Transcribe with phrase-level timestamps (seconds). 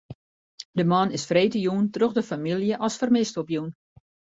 [0.77, 3.69] De man is freedtejûn troch de famylje as fermist opjûn.